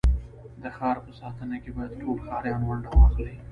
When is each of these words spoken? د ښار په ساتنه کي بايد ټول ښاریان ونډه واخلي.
د 0.61 0.63
ښار 0.77 0.97
په 1.05 1.11
ساتنه 1.19 1.57
کي 1.63 1.69
بايد 1.75 1.91
ټول 2.01 2.17
ښاریان 2.25 2.61
ونډه 2.65 2.89
واخلي. 2.95 3.35